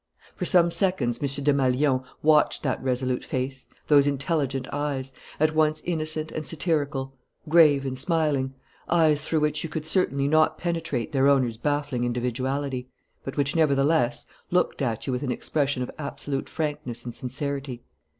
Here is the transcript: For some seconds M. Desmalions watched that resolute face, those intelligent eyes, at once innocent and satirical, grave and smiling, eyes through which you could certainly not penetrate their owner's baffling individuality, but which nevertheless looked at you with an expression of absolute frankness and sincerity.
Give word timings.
For 0.35 0.45
some 0.45 0.71
seconds 0.71 1.19
M. 1.21 1.27
Desmalions 1.43 2.01
watched 2.23 2.63
that 2.63 2.81
resolute 2.81 3.23
face, 3.23 3.67
those 3.85 4.07
intelligent 4.07 4.67
eyes, 4.73 5.13
at 5.39 5.53
once 5.53 5.83
innocent 5.85 6.31
and 6.31 6.43
satirical, 6.43 7.13
grave 7.47 7.85
and 7.85 7.95
smiling, 7.95 8.55
eyes 8.89 9.21
through 9.21 9.41
which 9.41 9.63
you 9.63 9.69
could 9.69 9.85
certainly 9.85 10.27
not 10.27 10.57
penetrate 10.57 11.11
their 11.11 11.27
owner's 11.27 11.57
baffling 11.57 12.03
individuality, 12.03 12.89
but 13.23 13.37
which 13.37 13.55
nevertheless 13.55 14.25
looked 14.49 14.81
at 14.81 15.05
you 15.05 15.13
with 15.13 15.21
an 15.21 15.31
expression 15.31 15.83
of 15.83 15.91
absolute 15.99 16.49
frankness 16.49 17.05
and 17.05 17.13
sincerity. 17.13 17.83